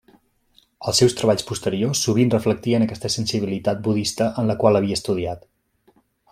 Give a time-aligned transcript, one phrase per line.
[0.91, 5.49] Els seus treballs posteriors sovint reflectien aquesta sensibilitat budista en la qual havia estudiat.